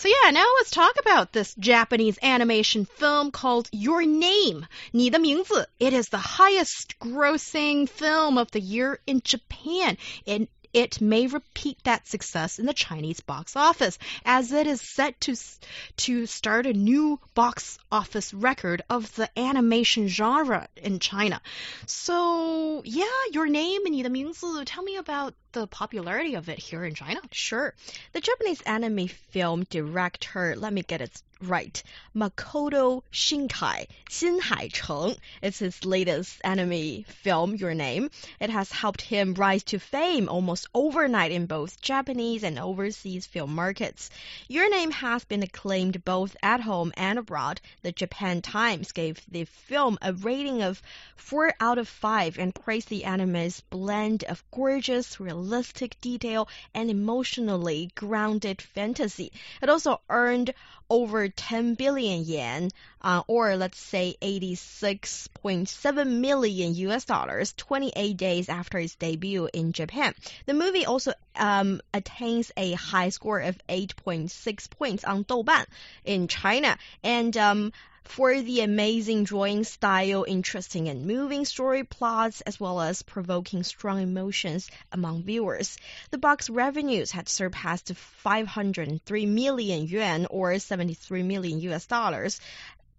[0.00, 5.68] So yeah, now let's talk about this Japanese animation film called Your Name, 你的名字.
[5.78, 9.96] It is the highest grossing film of the year in Japan.
[10.26, 15.18] And it may repeat that success in the Chinese box office, as it is set
[15.22, 15.34] to
[15.96, 21.40] to start a new box office record of the animation genre in China.
[21.86, 26.94] So, yeah, your name and 你的名字, tell me about the popularity of it here in
[26.94, 27.20] China.
[27.32, 27.72] Sure.
[28.12, 31.81] The Japanese anime film director, let me get it right,
[32.15, 35.15] Makoto Shinkai, Xin Hai Cheng.
[35.41, 38.09] It's his latest anime film, Your Name.
[38.39, 43.55] It has helped him rise to fame almost overnight in both Japanese and overseas film
[43.55, 44.09] markets.
[44.47, 47.59] Your Name has been acclaimed both at home and abroad.
[47.81, 50.81] The Japan Times gave the film a rating of
[51.15, 57.89] 4 out of 5 and praised the anime's blend of gorgeous, realistic detail and emotionally
[57.95, 59.31] grounded fantasy.
[59.61, 60.53] It also earned
[60.91, 62.69] over 10 billion yen,
[63.01, 70.13] uh, or let's say 86.7 million US dollars, 28 days after its debut in Japan.
[70.47, 75.65] The movie also um, attains a high score of 8.6 points on Douban
[76.03, 77.71] in China, and um,
[78.03, 84.01] for the amazing drawing style, interesting and moving story plots, as well as provoking strong
[84.01, 85.77] emotions among viewers.
[86.09, 92.41] The box revenues had surpassed 503 million yuan or 73 million US dollars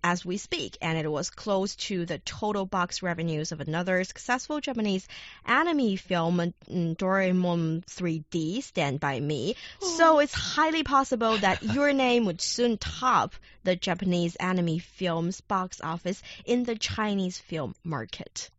[0.04, 4.60] as we speak, and it was close to the total box revenues of another successful
[4.60, 5.06] Japanese
[5.44, 9.54] anime film, Doraemon 3D, Stand By Me.
[9.80, 13.34] So it's highly possible that your name would soon top
[13.64, 18.50] the Japanese anime film's box office in the Chinese film market.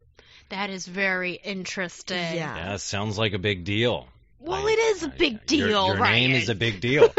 [0.50, 2.18] That is very interesting.
[2.18, 2.56] Yeah.
[2.56, 4.08] Yeah, sounds like a big deal.
[4.40, 6.14] Well, I- it is a big your- deal, Your, Ryan.
[6.14, 7.10] name is a big deal.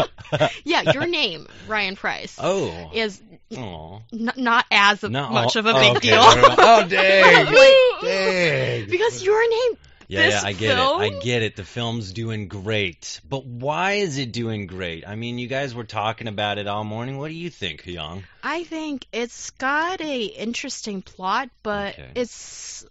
[0.64, 2.90] yeah, your name, Ryan Price, oh.
[2.92, 3.20] is
[3.56, 4.00] Aw.
[4.12, 6.08] n- not as No, much of a oh, big okay.
[6.10, 6.20] deal.
[6.22, 7.46] oh, dang.
[8.02, 8.88] Dang.
[8.90, 11.04] because your name Yeah, yeah, I get film- it.
[11.16, 11.56] I get it.
[11.56, 13.20] The film's doing great.
[13.28, 15.06] But why is it doing great?
[15.06, 17.18] I mean, you guys were talking about it all morning.
[17.18, 18.22] What do you think, Hyung?
[18.42, 22.10] I think it's got a interesting plot, but Okay.
[22.14, 22.86] it's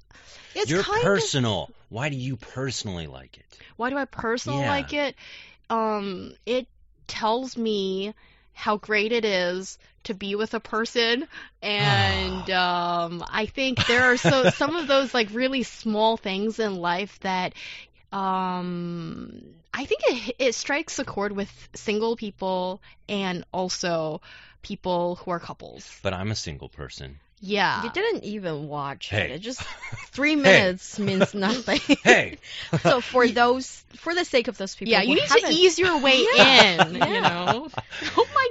[0.55, 1.69] it's You're kind of personal.
[1.89, 3.43] Why do you personally like it?
[3.77, 4.69] why do I personally Yeah.
[4.71, 5.15] like it?
[5.69, 6.67] Um, it
[7.07, 8.13] tells me
[8.57, 11.27] how great it is to be with a person,
[11.61, 16.75] and um, I think there are so some of those like really small things in
[16.75, 17.53] life that
[18.11, 19.41] um,
[19.73, 24.21] I think it it strikes a chord with single people and also
[24.61, 25.87] people who are couples.
[26.03, 27.19] But I'm a single person.
[27.39, 27.83] Yeah.
[27.83, 29.25] You didn't even watch Hey.
[29.25, 29.31] it.
[29.31, 29.61] It just
[30.07, 31.97] three minutes means nothing.
[32.03, 32.37] Hey.
[32.81, 35.77] so for those, for the sake of those people, yeah, you need to haven't- ease
[35.77, 36.87] your way Yeah.
[36.87, 37.13] in, Yeah.
[37.13, 37.69] you know.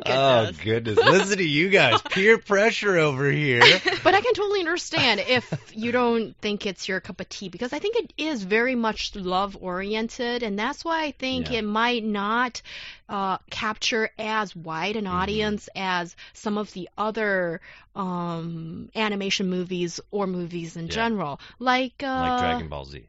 [0.08, 0.64] Oh Oh goodness.
[0.64, 1.02] goodness!
[1.02, 2.02] Listen to you guys.
[2.08, 3.80] Peer pressure over here.
[4.02, 7.72] But I can totally understand if you don't think it's your cup of tea because
[7.72, 11.58] I think it is very much love oriented, and that's why I think Yeah.
[11.58, 12.62] it might not
[13.08, 15.16] uh, capture as wide an Mm-hmm.
[15.16, 17.60] audience as some of the other
[17.94, 20.94] um, animation movies or movies in Yeah.
[20.94, 23.06] general, like uh, like Dragon Ball Z.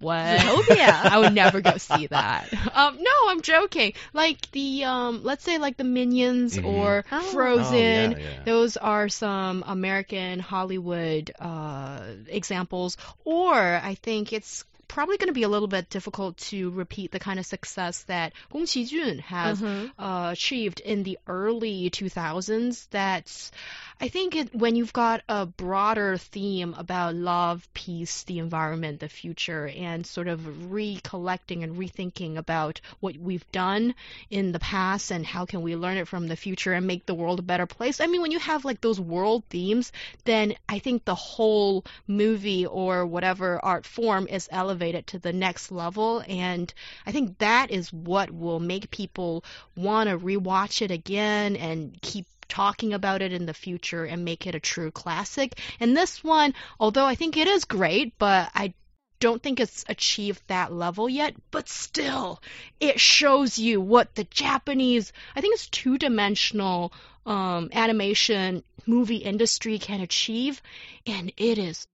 [0.00, 0.40] What?
[0.40, 0.88] Zootopia.
[1.12, 2.48] I would never go see that.
[2.74, 3.92] Um, no, I'm joking.
[4.12, 6.64] Like the um, let's say like the Minions Mhm.
[6.66, 7.20] or Oh.
[7.20, 8.14] Frozen.
[8.14, 8.42] Oh, yeah, yeah.
[8.44, 12.96] Those are some American Hollywood uh, examples.
[13.24, 17.20] Or I think it's probably going to be a little bit difficult to repeat the
[17.20, 19.92] kind of success that Gong Qijun has Mhm.
[19.98, 22.88] uh, achieved in the early 2000s.
[22.90, 23.52] That's,
[24.00, 29.08] I think, it, when you've got a broader theme about love, peace, the environment, the
[29.08, 33.94] future, and sort of recollecting and rethinking about what we've done
[34.28, 37.14] in the past and how can we learn it from the future and make the
[37.14, 38.00] world a better place.
[38.00, 39.92] I mean, when you have like those world themes,
[40.24, 45.70] then I think the whole movie or whatever art form is elevated to the next
[45.70, 46.24] level.
[46.26, 46.72] And
[47.06, 49.44] I think that is what will make people
[49.76, 54.46] want to rewatch it again and keep talking about it in the future and make
[54.46, 55.58] it a true classic.
[55.78, 58.74] And this one, although I think it is great, but I
[59.20, 62.42] don't think it's achieved that level yet, but still,
[62.80, 66.92] it shows you what the Japanese, I think it's two dimensional
[67.26, 70.62] um, animation movie industry can achieve,
[71.06, 71.86] and it is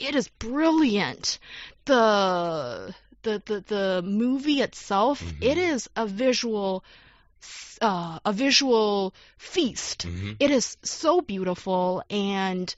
[0.00, 1.38] it is brilliant.
[1.86, 5.36] The the the, the movie itself, Mhm.
[5.42, 6.84] it is a visual
[7.80, 10.02] uh, a visual feast.
[10.04, 12.74] hmm It is so beautiful and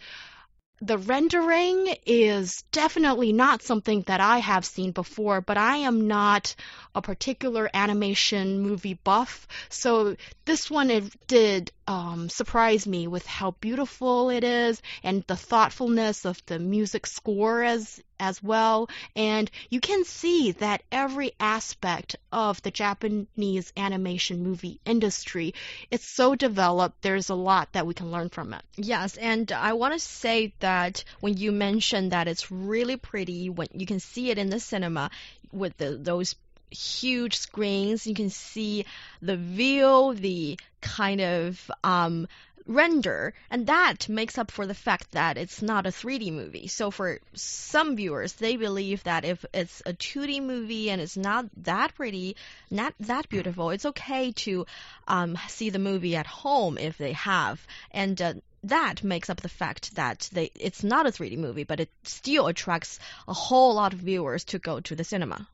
[0.81, 6.55] the rendering is definitely not something that I have seen before, but I am not
[6.95, 10.17] a particular animation movie buff, so
[10.49, 16.25] this one it did um, surprise me with how beautiful it is and the thoughtfulness
[16.25, 18.89] of the music score as as well.
[19.15, 25.53] And you can see that every aspect of the Japanese animation movie industry
[25.91, 27.03] it's so developed.
[27.03, 28.63] There's a lot that we can learn from it.
[28.77, 33.69] Yes, and I want to say that when you mentioned that it's really pretty, when
[33.75, 35.11] you can see it in the cinema
[35.53, 36.35] with the, those
[36.71, 38.85] huge screens, you can see
[39.23, 42.29] the view, the kind of um,
[42.69, 46.69] render, and that makes up for the fact that it's not a 3D movie.
[46.69, 51.47] So for some viewers, they believe that if it's a 2D movie and it's not
[51.65, 52.37] that pretty,
[52.71, 54.67] not that beautiful, it's okay to
[55.09, 59.49] um, see the movie at home if they have, and uh, that makes up the
[59.49, 63.95] fact that they it's not a 3D movie, but it still attracts a whole lot
[63.95, 65.49] of viewers to go to the cinema.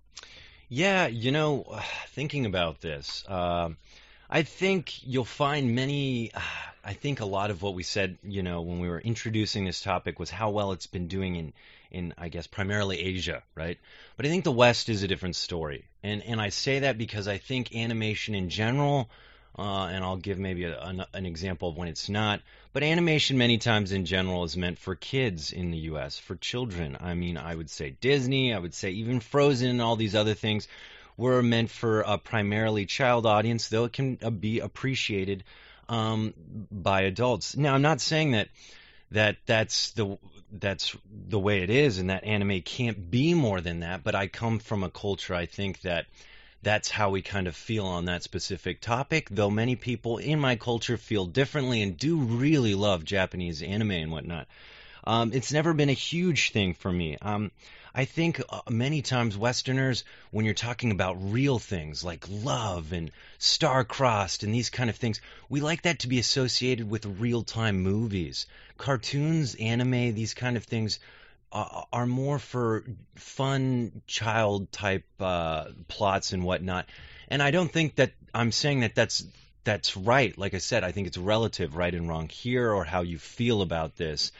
[0.74, 1.78] Yeah, you know,
[2.08, 3.76] thinking about this, um,
[4.28, 6.32] I think you'll find many.
[6.86, 9.80] I think a lot of what we said, you know, when we were introducing this
[9.80, 11.52] topic was how well it's been doing in,
[11.90, 13.78] in I guess primarily Asia, right?
[14.18, 17.28] But I think the West is a different story, and and I say that because
[17.28, 19.08] I think animation in general,
[19.58, 22.40] uh, and I'll give maybe a, an, an example of when it's not.
[22.72, 26.96] But animation, many times in general, is meant for kids in the U.S., for children.
[27.00, 30.34] I mean, I would say Disney, I would say even Frozen, and all these other
[30.34, 30.66] things
[31.16, 35.44] were meant for a primarily child audience, though it can uh, be appreciated
[35.88, 36.34] um,
[36.72, 37.56] by adults.
[37.56, 38.48] Now, I'm not saying that
[39.12, 40.18] that that's the
[40.50, 40.96] that's
[41.28, 44.02] the way it is, and that anime can't be more than that.
[44.02, 46.06] But I come from a culture, I think that
[46.64, 49.28] that's how we kind of feel on that specific topic.
[49.30, 54.10] Though many people in my culture feel differently and do really love Japanese anime and
[54.10, 54.48] whatnot.
[55.06, 57.18] Um, it's never been a huge thing for me.
[57.20, 57.50] Um,
[57.94, 63.12] I think uh, many times Westerners, when you're talking about real things like love and
[63.38, 68.46] star-crossed and these kind of things, we like that to be associated with real-time movies.
[68.78, 70.98] Cartoons, anime, these kind of things
[71.54, 72.84] are more for
[73.14, 76.86] fun child type uh, plots and whatnot.
[77.28, 79.24] And I don't think that I'm saying that that's
[79.62, 80.36] that's right.
[80.36, 83.62] Like I said, I think it's relative, right and wrong here, or how you feel
[83.62, 84.32] about this.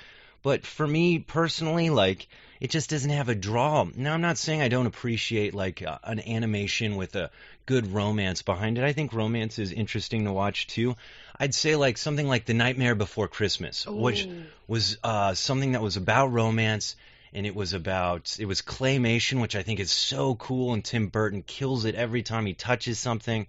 [0.43, 2.29] But for me personally, like
[2.61, 3.87] it just doesn't have a draw.
[3.95, 7.31] Now I'm not saying I don't appreciate like uh, an animation with a
[7.67, 8.85] good romance behind it.
[8.85, 10.97] I think romance is interesting to watch too.
[11.39, 14.29] I'd say like something like The Nightmare Before Christmas, which
[14.69, 16.97] was uh, something that was about romance
[17.35, 21.09] and it was about it was claymation, which I think is so cool, and Tim
[21.09, 23.47] Burton kills it every time he touches something.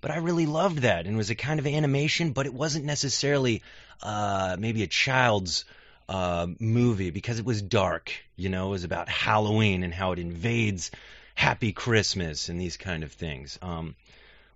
[0.00, 2.84] But I really loved that, and it was a kind of animation, but it wasn't
[2.84, 3.62] necessarily
[4.02, 5.64] uh, maybe a child's
[6.08, 8.12] uh, movie because it was dark.
[8.36, 10.90] You know, it was about Halloween and how it invades
[11.34, 13.58] Happy Christmas and these kind of things.
[13.62, 13.94] Um,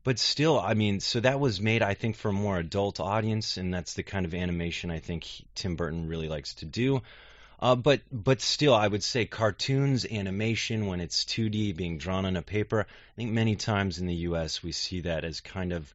[0.04, 3.56] but still, I mean, so that was made, I think, for a more adult audience,
[3.56, 7.02] and that's the kind of animation I think Tim Burton really likes to do.
[7.60, 12.36] Uh, but but still, I would say cartoons, animation, when it's 2D being drawn on
[12.36, 14.64] a paper, I think many times in the U.S.
[14.64, 15.94] we see that as kind of,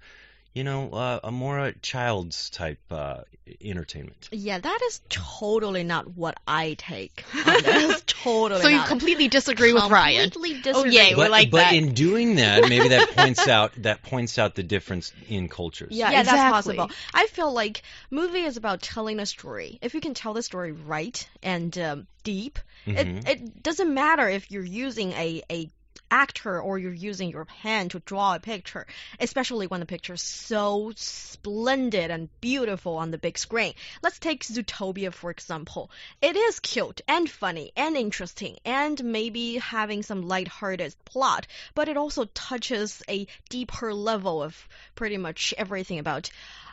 [0.54, 3.22] you know, uh, a more child's type uh,
[3.62, 4.30] entertainment.
[4.32, 7.24] Yeah, that is totally not what I take.
[7.46, 8.04] on this.
[8.08, 8.62] totally.
[8.62, 8.88] So you not.
[8.88, 10.30] completely disagree with Ryan.
[10.32, 10.92] Completely Oh, disagree.
[10.92, 11.74] yay, we But, like but that.
[11.74, 15.92] in doing that, maybe that points out that points out the difference in cultures.
[15.92, 16.89] Yeah, Yeah, that's possible.
[17.13, 19.77] I feel like movie is about telling a story.
[19.82, 22.98] If you can tell the story right and um, deep, Mhm.
[23.27, 25.70] it it doesn't matter if you're using a a
[26.10, 28.86] actor or you're using your pen to draw a picture,
[29.20, 33.74] especially when the picture is so splendid and beautiful on the big screen.
[34.02, 35.92] Let's take Zootopia for example.
[36.22, 41.98] It is cute and funny and interesting and maybe having some lighthearted plot, but it
[41.98, 46.30] also touches a deeper level of pretty much everything about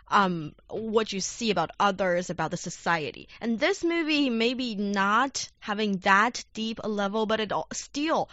[0.09, 3.29] um, what you see about others, about the society.
[3.41, 8.29] And this movie maybe not having that deep a level, but it al- still,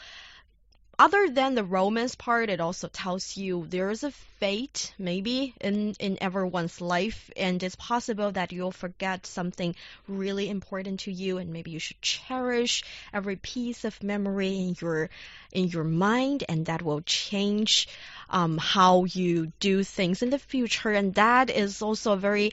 [1.02, 5.96] other than the romance part, it also tells you there is a fate maybe in
[6.00, 9.76] in everyone's life, and it's possible that you'll forget something
[10.08, 15.10] really important to you, and maybe you should cherish every piece of memory in your
[15.52, 17.88] in your mind, and that will change
[18.30, 22.52] um, how you do things in the future, and that is also a very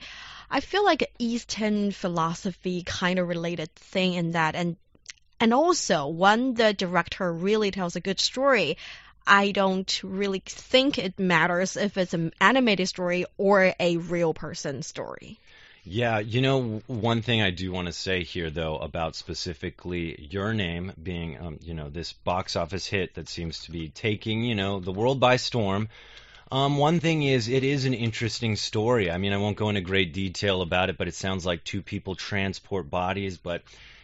[0.49, 4.75] I feel like Eastern philosophy kind of related thing in that, and
[5.39, 8.77] and also when the director really tells a good story,
[9.25, 14.81] I don't really think it matters if it's an animated story or a real person
[14.81, 15.39] story.
[15.83, 20.53] Yeah, you know, one thing I do want to say here, though, about specifically your
[20.53, 24.55] name being, um, you know, this box office hit that seems to be taking, you
[24.55, 25.89] know, the world by storm.
[26.51, 29.09] Um, one thing is, it is an interesting story.
[29.09, 31.81] I mean, I won't go into great detail about it, but it sounds like two
[31.81, 33.61] people transport bodies, but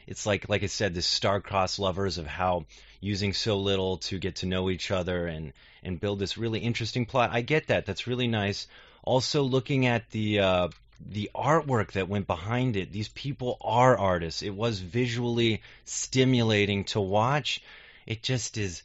[0.07, 2.65] it's like, like I said, this star-crossed lovers of how
[2.99, 7.05] using so little to get to know each other and and build this really interesting
[7.05, 7.29] plot.
[7.31, 7.85] I get that.
[7.85, 8.67] That's really nice.
[9.03, 10.69] Also, looking at the uh,
[10.99, 12.91] the artwork that went behind it.
[12.91, 14.41] These people are artists.
[14.41, 17.61] It was visually stimulating to watch.
[18.05, 18.83] It just is.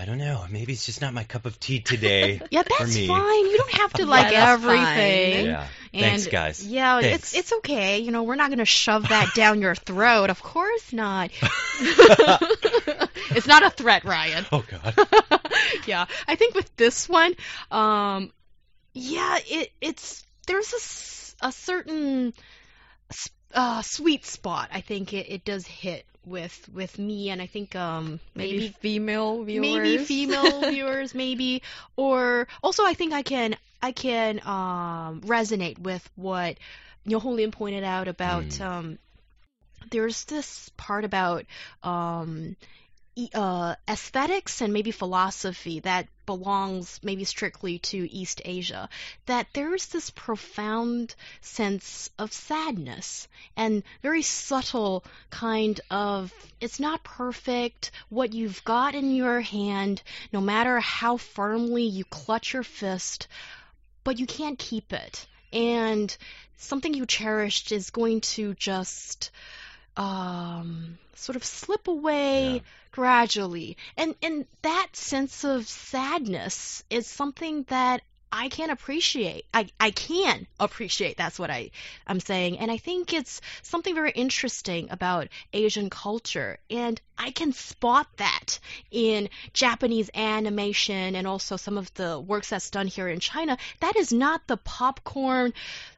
[0.00, 0.46] I don't know.
[0.48, 2.40] Maybe it's just not my cup of tea today.
[2.50, 3.06] yeah, for that's me.
[3.06, 3.46] fine.
[3.50, 4.78] You don't have to Yeah, like that's fine.
[4.78, 5.46] everything.
[5.46, 5.66] Yeah.
[5.92, 6.64] And Thanks, guys.
[6.66, 7.34] Yeah, Thanks.
[7.34, 7.98] it's it's okay.
[7.98, 10.30] You know, we're not gonna shove that down your throat.
[10.30, 11.30] Of course not.
[11.82, 14.46] it's not a threat, Ryan.
[14.50, 14.94] Oh God.
[15.86, 17.34] yeah, I think with this one,
[17.70, 18.32] um,
[18.94, 20.72] yeah, it it's there's
[21.42, 22.32] a a certain
[23.54, 24.70] uh, sweet spot.
[24.72, 28.68] I think it, it does hit with with me, and I think um Maybe, maybe
[28.70, 29.96] female viewers.
[29.98, 31.62] maybe female viewers, maybe,
[31.96, 36.58] or also I think I can I can um resonate with what
[37.04, 38.60] Yo Lin pointed out about Mm.
[38.60, 38.98] um
[39.90, 41.44] there's this part about
[41.82, 42.56] um
[43.34, 48.88] uh, aesthetics and maybe philosophy that belongs maybe strictly to East Asia,
[49.26, 53.26] that there's this profound sense of sadness
[53.56, 57.90] and very subtle kind of it's not perfect.
[58.08, 60.02] What you've got in your hand,
[60.32, 63.26] no matter how firmly you clutch your fist,
[64.04, 65.26] but you can't keep it.
[65.52, 66.16] And
[66.56, 69.30] something you cherished is going to just
[69.96, 72.60] um, sort of slip away Yeah.
[72.92, 73.76] gradually.
[73.96, 79.44] And and that sense of sadness is something that I can't appreciate.
[79.52, 81.16] I, I can appreciate.
[81.16, 81.72] That's what I,
[82.06, 82.58] I'm saying.
[82.60, 86.58] And I think it's something very interesting about Asian culture.
[86.70, 88.58] And I can spot that
[88.90, 93.58] in Japanese animation and also some of the works that's done here in China.
[93.80, 95.52] That is not the popcorn,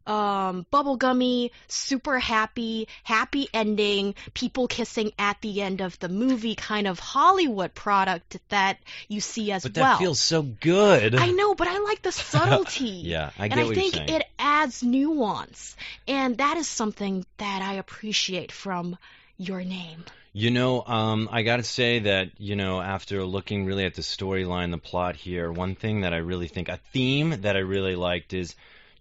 [0.05, 6.89] um, bubblegummy, super happy, happy ending, people kissing at the end of the movie kind
[6.89, 9.85] of Hollywood product that you see as But well.
[9.93, 11.15] that feels so good.
[11.15, 12.87] I know, but I like the subtlety.
[12.87, 14.21] Yeah, I and get I what think you're saying.
[14.23, 15.77] it adds nuance.
[16.09, 18.99] And that is something that I appreciate from
[19.37, 20.05] your name.
[20.35, 24.03] You know, um, I got to say that, you know, after looking really at the
[24.03, 27.97] storyline, the plot here, one thing that I really think, a theme that I really
[27.97, 28.55] liked is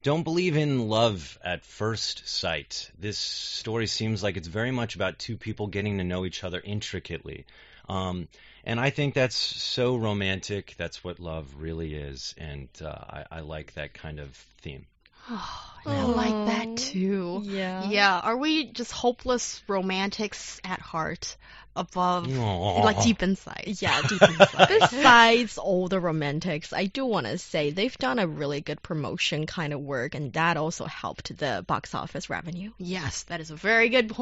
[0.03, 2.91] don't believe in love at first sight.
[2.99, 6.59] This story seems like it's very much about two people getting to know each other
[6.59, 7.45] intricately.
[7.87, 8.27] Um,
[8.65, 10.75] and I think that's so romantic.
[10.77, 12.35] That's what love really is.
[12.37, 14.85] And uh, I, I like that kind of theme.
[15.83, 17.41] Oh, I like that too.
[17.43, 17.89] Yeah.
[17.89, 21.37] Yeah, are we just hopeless romantics at heart
[21.75, 22.81] above, Aw.
[22.83, 23.63] like deep inside?
[23.79, 24.67] Yeah, deep inside.
[24.79, 29.47] Besides all the romantics, I do want to say they've done a really good promotion
[29.47, 32.71] kind of work, and that also helped the box office revenue.
[32.77, 34.19] Yes, that is a very good point.